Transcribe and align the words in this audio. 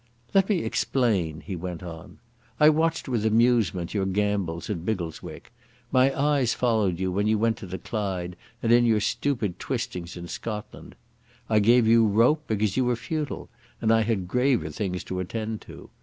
"Let 0.33 0.49
me 0.49 0.63
explain," 0.63 1.41
he 1.41 1.55
went 1.55 1.83
on. 1.83 2.17
"I 2.59 2.69
watched 2.69 3.07
with 3.07 3.23
amusement 3.23 3.93
your 3.93 4.07
gambols 4.07 4.67
at 4.67 4.83
Biggleswick. 4.83 5.51
My 5.91 6.11
eyes 6.19 6.55
followed 6.55 6.97
you 6.97 7.11
when 7.11 7.27
you 7.27 7.37
went 7.37 7.57
to 7.57 7.67
the 7.67 7.77
Clyde 7.77 8.35
and 8.63 8.71
in 8.71 8.83
your 8.83 8.99
stupid 8.99 9.59
twistings 9.59 10.17
in 10.17 10.27
Scotland. 10.27 10.95
I 11.51 11.59
gave 11.59 11.85
you 11.85 12.07
rope, 12.07 12.41
because 12.47 12.75
you 12.77 12.83
were 12.85 12.95
futile, 12.95 13.47
and 13.79 13.91
I 13.93 14.01
had 14.01 14.27
graver 14.27 14.71
things 14.71 15.03
to 15.03 15.19
attend 15.19 15.61
to. 15.67 15.91